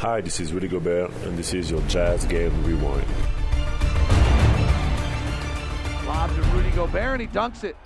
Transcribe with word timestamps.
Hi, 0.00 0.22
this 0.22 0.40
is 0.40 0.50
Rudy 0.54 0.66
Gobert, 0.66 1.10
and 1.24 1.36
this 1.36 1.52
is 1.52 1.70
your 1.70 1.82
Jazz 1.82 2.24
Game 2.24 2.64
Rewind. 2.64 3.06
Lob 6.06 6.34
to 6.34 6.42
Rudy 6.54 6.70
Gobert, 6.70 7.20
and 7.20 7.20
he 7.20 7.26
dunks 7.26 7.64
it. 7.64 7.76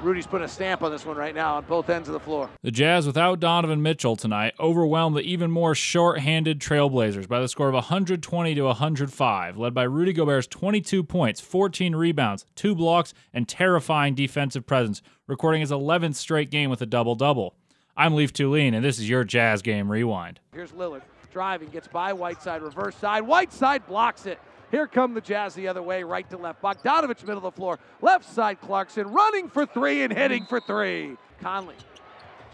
Rudy's 0.00 0.26
putting 0.26 0.46
a 0.46 0.48
stamp 0.48 0.80
on 0.80 0.90
this 0.90 1.04
one 1.04 1.18
right 1.18 1.34
now 1.34 1.56
on 1.56 1.66
both 1.66 1.90
ends 1.90 2.08
of 2.08 2.14
the 2.14 2.20
floor. 2.20 2.48
The 2.62 2.70
Jazz, 2.70 3.06
without 3.06 3.40
Donovan 3.40 3.82
Mitchell 3.82 4.16
tonight, 4.16 4.54
overwhelmed 4.58 5.16
the 5.16 5.20
even 5.20 5.50
more 5.50 5.74
short-handed 5.74 6.60
Trailblazers 6.60 7.28
by 7.28 7.40
the 7.40 7.48
score 7.48 7.68
of 7.68 7.74
120 7.74 8.54
to 8.54 8.62
105, 8.62 9.58
led 9.58 9.74
by 9.74 9.82
Rudy 9.82 10.14
Gobert's 10.14 10.46
22 10.46 11.04
points, 11.04 11.42
14 11.42 11.94
rebounds, 11.94 12.46
two 12.54 12.74
blocks, 12.74 13.12
and 13.34 13.46
terrifying 13.46 14.14
defensive 14.14 14.66
presence, 14.66 15.02
recording 15.26 15.60
his 15.60 15.72
11th 15.72 16.14
straight 16.14 16.50
game 16.50 16.70
with 16.70 16.80
a 16.80 16.86
double-double. 16.86 17.54
I'm 17.98 18.14
Leaf 18.14 18.32
Tulane, 18.32 18.72
and 18.72 18.82
this 18.82 18.98
is 18.98 19.10
your 19.10 19.24
Jazz 19.24 19.60
Game 19.60 19.92
Rewind. 19.92 20.40
Here's 20.54 20.72
Lillard 20.72 21.02
driving, 21.28 21.68
gets 21.68 21.88
by 21.88 22.12
Whiteside, 22.12 22.62
reverse 22.62 22.96
side. 22.96 23.22
Whiteside 23.22 23.86
blocks 23.86 24.26
it. 24.26 24.38
Here 24.70 24.86
come 24.86 25.14
the 25.14 25.20
Jazz 25.20 25.54
the 25.54 25.68
other 25.68 25.82
way, 25.82 26.02
right 26.02 26.28
to 26.30 26.36
left. 26.36 26.60
Bogdanovich, 26.60 27.20
middle 27.22 27.38
of 27.38 27.42
the 27.42 27.52
floor. 27.52 27.78
Left 28.02 28.24
side, 28.24 28.60
Clarkson 28.60 29.08
running 29.08 29.48
for 29.48 29.64
three 29.64 30.02
and 30.02 30.12
hitting 30.12 30.44
for 30.44 30.60
three. 30.60 31.16
Conley 31.40 31.76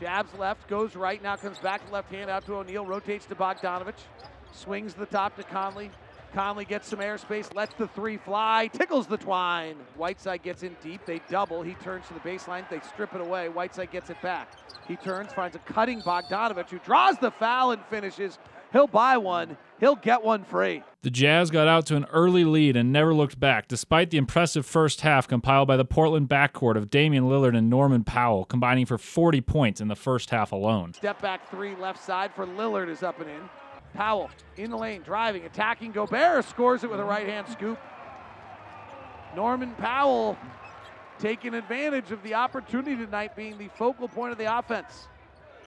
jabs 0.01 0.34
left, 0.38 0.68
goes 0.68 0.96
right, 0.96 1.23
now 1.23 1.37
comes 1.37 1.59
back 1.59 1.80
left 1.91 2.10
hand 2.10 2.29
out 2.29 2.45
to 2.46 2.55
O'Neale, 2.55 2.84
rotates 2.84 3.27
to 3.27 3.34
Bogdanovich, 3.34 3.95
swings 4.52 4.95
the 4.95 5.06
top 5.06 5.37
to 5.37 5.43
Conley. 5.43 5.91
Conley 6.34 6.65
gets 6.65 6.88
some 6.88 6.98
airspace, 6.98 7.54
lets 7.54 7.74
the 7.74 7.87
three 7.88 8.16
fly, 8.16 8.68
tickles 8.73 9.06
the 9.06 9.16
twine. 9.16 9.77
Whiteside 9.96 10.43
gets 10.43 10.65
in 10.65 10.77
deep, 10.82 11.06
they 11.06 11.20
double. 11.30 11.62
He 11.62 11.74
turns 11.74 12.09
to 12.09 12.15
the 12.15 12.20
baseline, 12.20 12.68
they 12.68 12.80
strip 12.80 13.15
it 13.15 13.20
away. 13.20 13.48
Whiteside 13.48 13.93
gets 13.93 14.10
it 14.10 14.20
back. 14.20 14.51
He 14.88 14.96
turns, 14.96 15.32
finds 15.32 15.54
a 15.54 15.60
cutting 15.60 16.02
Bogdanovich 16.02 16.70
who 16.70 16.80
draws 16.80 17.18
the 17.18 17.30
foul 17.30 17.70
and 17.70 17.82
finishes. 17.87 18.38
He'll 18.74 18.88
buy 18.88 19.16
one. 19.19 19.56
He'll 19.78 19.95
get 19.95 20.24
one 20.24 20.42
free. 20.42 20.82
The 21.02 21.10
Jazz 21.10 21.52
got 21.52 21.69
out 21.69 21.87
to 21.87 21.96
an 21.96 22.06
early 22.12 22.45
lead 22.45 22.74
and 22.76 22.93
never 22.93 23.15
looked 23.15 23.38
back, 23.38 23.68
despite 23.68 24.10
the 24.10 24.18
impressive 24.18 24.66
first 24.66 25.02
half 25.02 25.29
compiled 25.29 25.68
by 25.68 25.76
the 25.76 25.85
Portland 25.85 26.29
backcourt 26.29 26.76
of 26.76 26.90
Damian 26.90 27.29
Lillard 27.29 27.57
and 27.57 27.71
Norman 27.71 28.02
Powell, 28.02 28.45
combining 28.45 28.85
for 28.85 28.98
40 28.98 29.40
points 29.43 29.80
in 29.80 29.87
the 29.87 29.95
first 29.95 30.30
half 30.30 30.51
alone. 30.51 30.93
Step 30.93 31.23
back 31.23 31.48
three 31.48 31.76
left 31.76 32.02
side 32.02 32.35
for 32.35 32.46
Lillard 32.46 32.88
is 32.88 33.04
up 33.04 33.21
and 33.21 33.30
in. 33.30 33.48
Powell 33.95 34.29
in 34.57 34.73
the 34.73 34.76
lane, 34.76 35.02
driving, 35.02 35.45
attacking. 35.45 35.93
Gobert 35.93 36.45
scores 36.45 36.82
it 36.82 36.91
with 36.91 36.98
a 36.98 37.04
right 37.04 37.29
hand 37.29 37.46
scoop. 37.46 37.79
Norman 39.37 39.70
Powell 39.76 40.37
taking 41.20 41.54
advantage 41.54 42.10
of 42.10 42.20
the 42.24 42.35
opportunity 42.35 42.96
tonight, 42.96 43.37
being 43.37 43.57
the 43.57 43.68
focal 43.68 44.09
point 44.09 44.32
of 44.32 44.38
the 44.38 44.59
offense. 44.59 45.07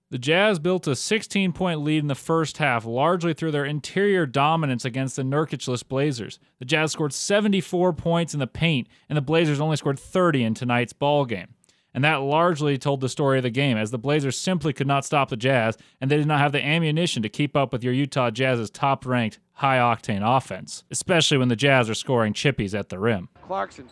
The 0.10 0.18
Jazz 0.18 0.58
built 0.58 0.88
a 0.88 0.96
16 0.96 1.52
point 1.52 1.82
lead 1.82 1.98
in 1.98 2.08
the 2.08 2.16
first 2.16 2.60
half, 2.60 2.86
largely 2.86 3.34
through 3.34 3.52
their 3.52 3.66
interior 3.66 4.26
dominance 4.26 4.86
against 4.86 5.18
the 5.18 5.24
Nurkicless 5.24 5.86
Blazers. 5.86 6.40
The 6.60 6.66
Jazz 6.66 6.94
scored 6.94 7.12
74 7.12 7.92
points 7.92 8.34
in 8.34 8.40
the 8.40 8.48
paint, 8.48 8.88
and 9.10 9.18
the 9.18 9.22
Blazers 9.22 9.60
only 9.60 9.76
scored 9.76 10.00
30 10.00 10.46
in 10.46 10.54
tonight's 10.54 10.94
ball 10.94 11.26
game. 11.26 11.56
And 11.94 12.06
that 12.06 12.22
largely 12.22 12.78
told 12.78 13.02
the 13.02 13.10
story 13.10 13.40
of 13.40 13.44
the 13.44 13.50
game, 13.50 13.76
as 13.76 13.92
the 13.92 13.98
Blazers 13.98 14.38
simply 14.38 14.72
could 14.72 14.88
not 14.88 15.04
stop 15.04 15.28
the 15.28 15.36
Jazz, 15.36 15.78
and 16.00 16.10
they 16.10 16.18
did 16.18 16.28
not 16.28 16.40
have 16.40 16.54
the 16.54 16.64
ammunition 16.64 17.22
to 17.24 17.30
keep 17.30 17.58
up 17.58 17.74
with 17.74 17.84
your 17.84 17.94
Utah 17.94 18.30
Jazz's 18.30 18.70
top 18.70 19.06
ranked, 19.06 19.40
high 19.54 19.78
octane 19.78 20.22
offense, 20.24 20.86
especially 20.90 21.38
when 21.38 21.50
the 21.50 21.56
Jazz 21.58 21.90
are 21.90 21.96
scoring 21.96 22.32
chippies 22.32 22.78
at 22.78 22.88
the 22.88 23.00
rim. 23.00 23.28
Clarkson 23.42 23.90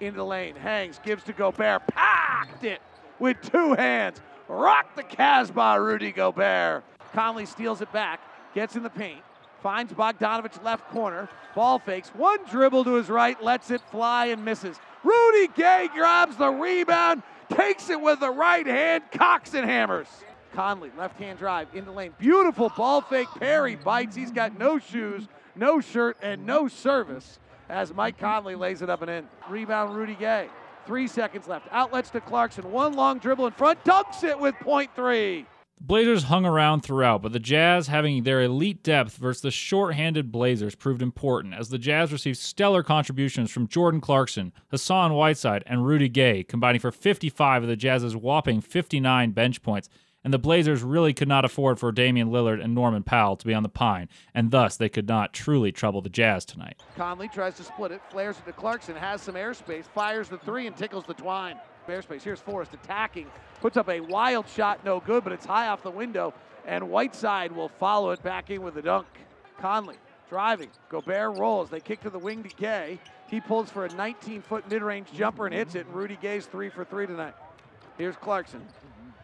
into 0.00 0.16
the 0.16 0.24
lane, 0.24 0.56
hangs, 0.56 0.98
gives 1.04 1.24
to 1.24 1.34
Gobert, 1.34 1.86
packed 1.88 2.64
it 2.64 2.80
with 3.18 3.36
two 3.42 3.74
hands. 3.74 4.20
Rock 4.48 4.96
the 4.96 5.02
Casbah, 5.02 5.80
Rudy 5.80 6.10
Gobert. 6.10 6.82
Conley 7.12 7.46
steals 7.46 7.80
it 7.80 7.92
back, 7.92 8.20
gets 8.54 8.76
in 8.76 8.82
the 8.82 8.90
paint, 8.90 9.20
finds 9.62 9.92
Bogdanovich 9.92 10.62
left 10.64 10.88
corner, 10.90 11.28
ball 11.54 11.78
fakes, 11.78 12.08
one 12.10 12.38
dribble 12.46 12.84
to 12.84 12.94
his 12.94 13.08
right, 13.08 13.42
lets 13.42 13.70
it 13.70 13.80
fly 13.90 14.26
and 14.26 14.44
misses. 14.44 14.78
Rudy 15.04 15.48
Gay 15.54 15.88
grabs 15.94 16.36
the 16.36 16.48
rebound, 16.48 17.22
takes 17.50 17.90
it 17.90 18.00
with 18.00 18.20
the 18.20 18.30
right 18.30 18.66
hand, 18.66 19.04
cocks 19.12 19.54
and 19.54 19.68
hammers. 19.68 20.08
Conley, 20.54 20.90
left 20.96 21.18
hand 21.18 21.38
drive 21.38 21.68
into 21.74 21.90
the 21.90 21.92
lane. 21.92 22.14
Beautiful 22.18 22.70
ball 22.70 23.00
fake. 23.00 23.28
Perry 23.38 23.76
bites. 23.76 24.16
He's 24.16 24.32
got 24.32 24.58
no 24.58 24.78
shoes, 24.78 25.28
no 25.54 25.80
shirt, 25.80 26.16
and 26.22 26.46
no 26.46 26.68
service 26.68 27.38
as 27.68 27.92
Mike 27.92 28.18
Conley 28.18 28.54
lays 28.54 28.82
it 28.82 28.90
up 28.90 29.02
and 29.02 29.10
in. 29.10 29.28
Rebound, 29.48 29.94
Rudy 29.94 30.14
Gay. 30.14 30.48
Three 30.88 31.06
seconds 31.06 31.46
left. 31.46 31.68
Outlets 31.70 32.08
to 32.08 32.20
Clarkson. 32.22 32.72
One 32.72 32.94
long 32.94 33.18
dribble 33.18 33.46
in 33.46 33.52
front. 33.52 33.84
Dunks 33.84 34.24
it 34.24 34.40
with 34.40 34.54
point 34.60 34.88
three. 34.96 35.44
Blazers 35.78 36.22
hung 36.24 36.46
around 36.46 36.80
throughout, 36.80 37.20
but 37.20 37.34
the 37.34 37.38
Jazz 37.38 37.88
having 37.88 38.22
their 38.22 38.40
elite 38.40 38.82
depth 38.82 39.18
versus 39.18 39.42
the 39.42 39.50
short-handed 39.50 40.32
Blazers 40.32 40.74
proved 40.74 41.02
important 41.02 41.52
as 41.52 41.68
the 41.68 41.76
Jazz 41.76 42.10
received 42.10 42.38
stellar 42.38 42.82
contributions 42.82 43.50
from 43.50 43.68
Jordan 43.68 44.00
Clarkson, 44.00 44.54
Hassan 44.70 45.12
Whiteside, 45.12 45.62
and 45.66 45.86
Rudy 45.86 46.08
Gay, 46.08 46.42
combining 46.42 46.80
for 46.80 46.90
55 46.90 47.64
of 47.64 47.68
the 47.68 47.76
Jazz's 47.76 48.16
whopping 48.16 48.62
59 48.62 49.32
bench 49.32 49.60
points 49.60 49.90
and 50.24 50.32
the 50.32 50.38
Blazers 50.38 50.82
really 50.82 51.14
could 51.14 51.28
not 51.28 51.44
afford 51.44 51.78
for 51.78 51.92
Damian 51.92 52.28
Lillard 52.28 52.62
and 52.62 52.74
Norman 52.74 53.02
Powell 53.02 53.36
to 53.36 53.46
be 53.46 53.54
on 53.54 53.62
the 53.62 53.68
pine, 53.68 54.08
and 54.34 54.50
thus 54.50 54.76
they 54.76 54.88
could 54.88 55.08
not 55.08 55.32
truly 55.32 55.72
trouble 55.72 56.00
the 56.00 56.08
Jazz 56.08 56.44
tonight. 56.44 56.80
Conley 56.96 57.28
tries 57.28 57.54
to 57.56 57.64
split 57.64 57.92
it, 57.92 58.00
flares 58.10 58.36
it 58.38 58.44
to 58.46 58.52
Clarkson, 58.52 58.96
has 58.96 59.22
some 59.22 59.34
airspace, 59.34 59.84
fires 59.84 60.28
the 60.28 60.38
three, 60.38 60.66
and 60.66 60.76
tickles 60.76 61.04
the 61.04 61.14
twine. 61.14 61.56
Airspace. 61.88 62.22
Here's 62.22 62.40
Forrest 62.40 62.74
attacking, 62.74 63.26
puts 63.62 63.78
up 63.78 63.88
a 63.88 64.00
wild 64.00 64.46
shot, 64.46 64.84
no 64.84 65.00
good, 65.00 65.24
but 65.24 65.32
it's 65.32 65.46
high 65.46 65.68
off 65.68 65.82
the 65.82 65.90
window, 65.90 66.34
and 66.66 66.90
Whiteside 66.90 67.50
will 67.50 67.70
follow 67.70 68.10
it 68.10 68.22
back 68.22 68.50
in 68.50 68.60
with 68.62 68.76
a 68.76 68.82
dunk. 68.82 69.06
Conley 69.58 69.96
driving. 70.28 70.68
Gobert 70.88 71.38
rolls. 71.38 71.70
They 71.70 71.80
kick 71.80 72.00
to 72.02 72.10
the 72.10 72.18
wing 72.18 72.42
to 72.42 72.54
Gay. 72.56 72.98
He 73.28 73.40
pulls 73.40 73.70
for 73.70 73.84
a 73.84 73.88
19 73.94 74.42
foot 74.42 74.70
mid 74.70 74.82
range 74.82 75.08
jumper 75.12 75.46
and 75.46 75.54
hits 75.54 75.74
it, 75.74 75.86
and 75.86 75.94
Rudy 75.94 76.18
Gay's 76.20 76.46
three 76.46 76.68
for 76.68 76.84
three 76.84 77.06
tonight. 77.06 77.34
Here's 77.96 78.16
Clarkson. 78.16 78.60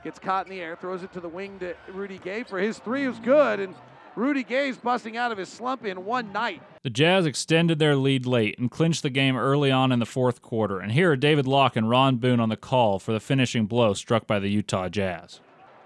Gets 0.04 0.18
caught 0.18 0.46
in 0.46 0.50
the 0.50 0.60
air, 0.60 0.76
throws 0.76 1.02
it 1.02 1.12
to 1.14 1.20
the 1.20 1.28
wing 1.28 1.58
to 1.60 1.74
Rudy 1.90 2.18
Gay 2.18 2.42
for 2.42 2.58
his 2.58 2.78
three 2.78 3.06
is 3.06 3.18
good, 3.20 3.58
and 3.58 3.74
Rudy 4.16 4.44
Gay's 4.44 4.76
busting 4.76 5.16
out 5.16 5.32
of 5.32 5.38
his 5.38 5.48
slump 5.48 5.84
in 5.84 6.04
one 6.04 6.30
night. 6.30 6.62
The 6.82 6.90
Jazz 6.90 7.24
extended 7.24 7.78
their 7.78 7.96
lead 7.96 8.26
late 8.26 8.58
and 8.58 8.70
clinched 8.70 9.02
the 9.02 9.10
game 9.10 9.34
early 9.34 9.70
on 9.70 9.90
in 9.90 9.98
the 9.98 10.06
fourth 10.06 10.42
quarter. 10.42 10.78
And 10.78 10.92
here 10.92 11.10
are 11.10 11.16
David 11.16 11.46
Locke 11.46 11.74
and 11.74 11.88
Ron 11.88 12.16
Boone 12.16 12.38
on 12.38 12.50
the 12.50 12.56
call 12.56 12.98
for 12.98 13.12
the 13.12 13.18
finishing 13.18 13.66
blow 13.66 13.94
struck 13.94 14.26
by 14.26 14.38
the 14.38 14.48
Utah 14.48 14.88
Jazz. 14.88 15.40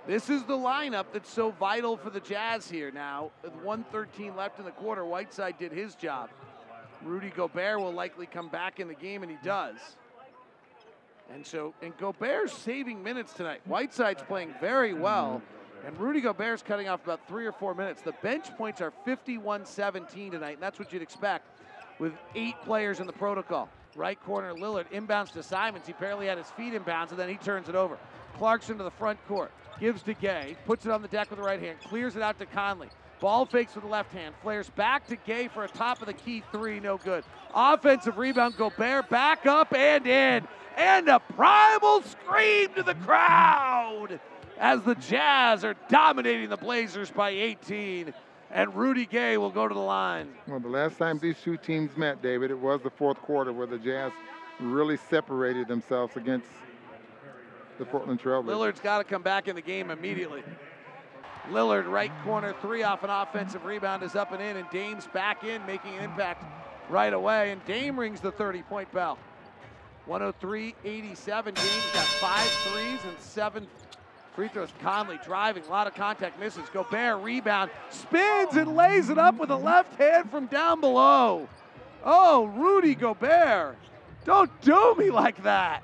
This 0.07 0.29
is 0.29 0.43
the 0.45 0.57
lineup 0.57 1.07
that's 1.13 1.31
so 1.31 1.53
vital 1.53 1.97
for 1.97 2.11
the 2.11 2.21
Jazz 2.21 2.69
here 2.69 2.91
now. 2.91 3.31
With 3.43 3.55
113 3.63 4.35
left 4.35 4.59
in 4.59 4.65
the 4.65 4.73
quarter, 4.73 5.05
Whiteside 5.05 5.59
did 5.59 5.71
his 5.71 5.95
job. 5.95 6.29
Rudy 7.03 7.31
Gobert 7.31 7.79
will 7.79 7.93
likely 7.93 8.27
come 8.27 8.49
back 8.49 8.81
in 8.81 8.89
the 8.89 8.95
game, 8.95 9.23
and 9.23 9.31
he 9.31 9.39
does. 9.45 9.77
And 11.33 11.47
so, 11.47 11.75
and 11.83 11.97
Gobert's 11.99 12.53
saving 12.53 13.03
minutes 13.03 13.33
tonight. 13.33 13.61
Whiteside's 13.67 14.23
playing 14.23 14.55
very 14.61 14.95
well, 14.95 15.43
and 15.87 15.99
Rudy 15.99 16.21
Gobert's 16.21 16.63
cutting 16.63 16.89
off 16.89 17.05
about 17.05 17.27
three 17.29 17.47
or 17.47 17.53
four 17.53 17.75
minutes. 17.75 18.03
The 18.03 18.15
bench 18.23 18.55
points 18.57 18.81
are 18.81 18.93
51 19.05 19.67
17 19.67 20.33
tonight, 20.33 20.55
and 20.55 20.63
that's 20.63 20.79
what 20.79 20.93
you'd 20.93 21.03
expect 21.03 21.47
with 21.99 22.13
eight 22.35 22.55
players 22.65 23.01
in 23.01 23.07
the 23.07 23.13
protocol. 23.13 23.69
Right 23.95 24.21
corner, 24.25 24.55
Lillard 24.55 24.91
inbounds 24.93 25.33
to 25.33 25.43
Simons. 25.43 25.87
He 25.87 25.93
barely 25.95 26.27
had 26.27 26.39
his 26.39 26.49
feet 26.51 26.73
inbounds, 26.73 27.11
and 27.11 27.19
then 27.19 27.29
he 27.29 27.37
turns 27.37 27.69
it 27.69 27.75
over. 27.75 27.99
Clarkson 28.37 28.79
to 28.79 28.85
the 28.85 28.91
front 28.93 29.19
court, 29.27 29.51
gives 29.81 30.03
to 30.03 30.15
Gay, 30.15 30.57
puts 30.67 30.87
it 30.87 30.93
on 30.93 31.03
the 31.03 31.09
deck 31.09 31.31
with 31.31 31.39
the 31.39 31.45
right 31.45 31.61
hand, 31.61 31.79
clears 31.81 32.17
it 32.17 32.23
out 32.23 32.39
to 32.39 32.47
Conley. 32.47 32.89
Ball 33.21 33.47
fakes 33.47 33.75
with 33.75 33.83
the 33.83 33.91
left 33.91 34.13
hand, 34.13 34.35
flares 34.43 34.71
back 34.71 35.09
to 35.09 35.17
Gay 35.17 35.49
for 35.49 35.65
a 35.65 35.69
top 35.69 36.01
of 36.01 36.07
the 36.07 36.13
key 36.13 36.45
three, 36.53 36.79
no 36.79 36.99
good. 36.99 37.25
Offensive 37.53 38.17
rebound, 38.17 38.57
Gobert 38.57 39.09
back 39.09 39.45
up 39.47 39.75
and 39.75 40.07
in 40.07 40.47
and 40.79 41.09
a 41.09 41.19
primal 41.19 42.03
scream 42.03 42.73
to 42.75 42.83
the 42.83 42.95
crowd 42.95 44.21
as 44.59 44.81
the 44.83 44.95
Jazz 44.95 45.65
are 45.65 45.75
dominating 45.89 46.49
the 46.49 46.57
Blazers 46.57 47.11
by 47.11 47.31
18. 47.31 48.15
And 48.51 48.75
Rudy 48.75 49.05
Gay 49.05 49.37
will 49.37 49.51
go 49.51 49.69
to 49.69 49.75
the 49.75 49.81
line. 49.81 50.33
Well, 50.47 50.61
the 50.61 50.69
last 50.69 50.97
time 50.97 51.19
these 51.19 51.37
two 51.43 51.59
teams 51.59 51.97
met, 51.97 52.23
David, 52.23 52.51
it 52.51 52.59
was 52.59 52.81
the 52.83 52.91
fourth 52.91 53.19
quarter 53.19 53.53
where 53.53 53.67
the 53.67 53.79
Jazz 53.79 54.13
really 54.59 54.97
separated 54.97 55.69
themselves 55.69 56.17
against 56.17 56.47
the 57.79 57.85
Portland 57.85 58.21
Trailblazers. 58.21 58.47
Lillard's 58.47 58.81
got 58.81 58.99
to 58.99 59.05
come 59.05 59.23
back 59.23 59.49
in 59.49 59.55
the 59.55 59.63
game 59.63 59.91
immediately. 59.91 60.43
Lillard, 61.51 61.91
right 61.91 62.13
corner, 62.25 62.55
three 62.61 62.83
off 62.83 63.03
an 63.03 63.11
offensive 63.11 63.65
rebound 63.65 64.03
is 64.03 64.15
up 64.15 64.33
and 64.33 64.43
in, 64.43 64.57
and 64.57 64.69
Dame's 64.71 65.07
back 65.09 65.45
in, 65.45 65.65
making 65.67 65.97
an 65.97 66.05
impact 66.05 66.45
right 66.89 67.13
away. 67.13 67.51
And 67.51 67.65
Dame 67.67 67.99
rings 67.99 68.21
the 68.21 68.33
30 68.33 68.63
point 68.63 68.93
bell. 68.93 69.19
103 70.09 70.75
87. 70.85 71.55
James 71.55 71.93
got 71.93 72.05
five 72.05 72.49
threes 72.49 72.99
and 73.07 73.19
seven 73.21 73.67
free 74.35 74.49
throws. 74.49 74.71
Conley 74.81 75.19
driving, 75.23 75.63
a 75.65 75.69
lot 75.69 75.87
of 75.87 75.95
contact 75.95 76.41
misses. 76.41 76.67
Gobert 76.73 77.23
rebound, 77.23 77.71
spins 77.91 78.57
and 78.57 78.75
lays 78.75 79.11
it 79.11 79.19
up 79.19 79.37
with 79.37 79.51
a 79.51 79.57
left 79.57 79.95
hand 79.97 80.31
from 80.31 80.47
down 80.47 80.81
below. 80.81 81.47
Oh, 82.05 82.47
Rudy 82.47 82.95
Gobert, 82.95 83.77
don't 84.25 84.51
do 84.63 84.95
me 84.97 85.11
like 85.11 85.43
that. 85.43 85.83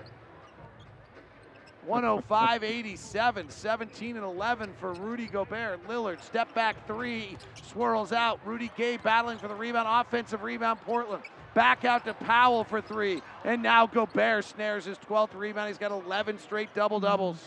105 1.85 2.65
87, 2.65 3.51
17 3.51 4.17
and 4.17 4.25
11 4.25 4.73
for 4.81 4.95
Rudy 4.95 5.27
Gobert. 5.27 5.87
Lillard, 5.87 6.23
step 6.23 6.55
back 6.55 6.87
three, 6.87 7.37
swirls 7.63 8.11
out. 8.11 8.41
Rudy 8.47 8.71
Gay 8.75 8.97
battling 8.97 9.37
for 9.37 9.49
the 9.49 9.55
rebound, 9.55 9.87
offensive 9.91 10.43
rebound, 10.43 10.81
Portland. 10.81 11.25
Back 11.55 11.85
out 11.85 12.05
to 12.05 12.15
Powell 12.15 12.65
for 12.65 12.81
three. 12.81 13.23
And 13.45 13.63
now 13.63 13.87
Gobert 13.87 14.45
snares 14.45 14.85
his 14.85 14.99
12th 14.99 15.35
rebound. 15.35 15.69
He's 15.69 15.79
got 15.79 15.93
11 15.93 16.39
straight 16.41 16.75
double 16.75 17.01
doubles. 17.01 17.39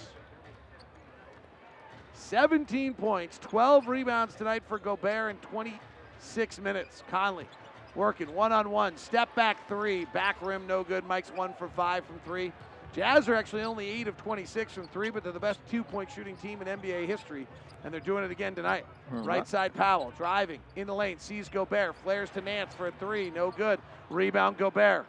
17 2.14 2.94
points, 2.94 3.38
12 3.40 3.88
rebounds 3.88 4.36
tonight 4.36 4.64
for 4.68 4.80
Gobert 4.80 5.32
in 5.32 5.38
26 5.38 6.60
minutes. 6.60 7.04
Conley 7.10 7.48
working 7.96 8.34
one 8.34 8.52
on 8.52 8.70
one, 8.70 8.96
step 8.96 9.34
back 9.36 9.68
three, 9.68 10.06
back 10.06 10.38
rim 10.42 10.68
no 10.68 10.84
good. 10.84 11.06
Mike's 11.06 11.32
one 11.32 11.54
for 11.54 11.68
five 11.70 12.06
from 12.06 12.20
three. 12.20 12.54
Jazz 12.98 13.30
are 13.30 13.36
actually 13.36 13.62
only 13.62 13.88
8 13.88 14.08
of 14.08 14.18
26 14.18 14.74
from 14.74 14.88
three, 14.88 15.12
but 15.12 15.24
they're 15.24 15.32
the 15.32 15.40
best 15.40 15.60
two 15.70 15.84
point 15.84 16.10
shooting 16.10 16.36
team 16.38 16.64
in 16.64 16.68
NBA 16.68 17.06
history, 17.06 17.46
and 17.84 17.94
they're 17.94 18.02
doing 18.02 18.24
it 18.24 18.32
again 18.32 18.56
tonight. 18.56 18.88
Hmm. 19.10 19.24
Right 19.24 19.48
side 19.48 19.76
Powell 19.76 20.12
driving 20.18 20.60
in 20.76 20.88
the 20.88 20.96
lane, 20.96 21.20
sees 21.20 21.48
Gobert, 21.48 21.96
flares 21.98 22.32
to 22.32 22.42
Nance 22.42 22.74
for 22.74 22.88
a 22.88 22.92
three, 22.94 23.30
no 23.30 23.52
good. 23.52 23.80
Rebound 24.10 24.58
Gobert. 24.58 25.06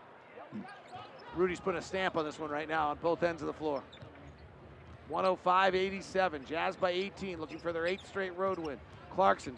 Rudy's 1.35 1.61
putting 1.61 1.79
a 1.79 1.83
stamp 1.83 2.19
on 2.19 2.27
this 2.27 2.39
one 2.39 2.51
right 2.51 2.69
now 2.69 2.91
on 2.91 2.99
both 3.01 3.23
ends 3.23 3.41
of 3.41 3.47
the 3.47 3.55
floor. 3.55 3.83
105 5.09 5.75
87. 5.75 6.45
Jazz 6.47 6.77
by 6.77 6.91
18, 6.91 7.41
looking 7.41 7.59
for 7.59 7.73
their 7.73 7.87
eighth 7.87 8.07
straight 8.07 8.37
road 8.37 8.59
win. 8.59 8.79
Clarkson 9.15 9.57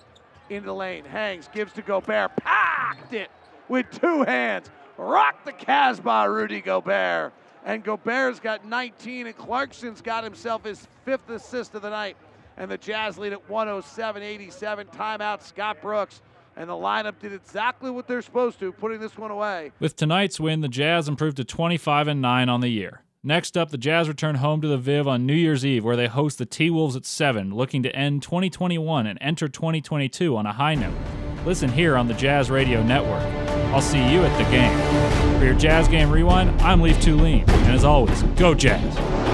into 0.51 0.67
the 0.67 0.75
lane, 0.75 1.05
hangs, 1.05 1.49
gives 1.53 1.73
to 1.73 1.83
Gobert, 1.83 2.37
packed 2.37 3.13
it 3.13 3.31
with 3.69 3.91
two 3.91 4.23
hands. 4.23 4.71
Rock 4.97 5.45
the 5.45 5.53
Casbah, 5.53 6.31
Rudy 6.31 6.61
Gobert. 6.61 7.33
And 7.65 7.85
Gobert's 7.85 8.41
got 8.41 8.65
19, 8.65 9.27
and 9.27 9.37
Clarkson's 9.37 10.01
got 10.01 10.25
himself 10.25 10.65
his 10.65 10.87
fifth 11.05 11.29
assist 11.29 11.75
of 11.75 11.83
the 11.83 11.91
night. 11.91 12.17
And 12.57 12.71
the 12.71 12.79
Jazz 12.79 13.19
lead 13.19 13.33
at 13.33 13.49
107 13.49 14.23
87. 14.23 14.87
Timeout, 14.89 15.43
Scott 15.43 15.81
Brooks. 15.81 16.23
And 16.57 16.69
the 16.69 16.75
lineup 16.75 17.19
did 17.21 17.33
exactly 17.33 17.91
what 17.91 18.07
they're 18.07 18.23
supposed 18.23 18.59
to, 18.61 18.73
putting 18.73 19.01
this 19.01 19.17
one 19.17 19.31
away. 19.31 19.73
With 19.79 19.97
tonight's 19.97 20.41
win, 20.41 20.61
the 20.61 20.69
Jazz 20.69 21.09
improved 21.09 21.37
to 21.39 21.45
25 21.45 22.09
and 22.09 22.21
9 22.21 22.49
on 22.49 22.61
the 22.61 22.69
year. 22.69 23.03
Next 23.23 23.57
up, 23.57 23.71
the 23.71 23.79
Jazz 23.79 24.09
return 24.09 24.37
home 24.37 24.63
to 24.63 24.69
the 24.69 24.79
Viv 24.79 25.07
on 25.07 25.27
New 25.27 25.35
Year's 25.35 25.65
Eve, 25.65 25.85
where 25.85 25.97
they 25.97 26.07
host 26.07 26.39
the 26.39 26.47
T 26.47 26.71
Wolves 26.71 26.97
at 26.97 27.05
7, 27.05 27.55
looking 27.55 27.83
to 27.83 27.95
end 27.95 28.23
2021 28.23 29.07
and 29.07 29.19
enter 29.21 29.47
2022 29.47 30.37
on 30.37 30.47
a 30.47 30.53
high 30.55 30.75
note. 30.75 30.97
Listen 31.45 31.71
here 31.71 31.97
on 31.97 32.09
the 32.09 32.15
Jazz 32.15 32.51
Radio 32.51 32.83
Network. 32.83 33.50
I'll 33.73 33.81
see 33.81 33.99
you 33.99 34.23
at 34.23 34.37
the 34.37 34.51
game. 34.51 35.39
For 35.39 35.45
your 35.45 35.55
Jazz 35.55 35.87
Game 35.87 36.11
Rewind, 36.11 36.61
I'm 36.61 36.81
Leaf 36.81 37.01
Tulane, 37.01 37.45
and 37.49 37.73
as 37.73 37.85
always, 37.85 38.23
go 38.37 38.53
Jazz! 38.53 39.30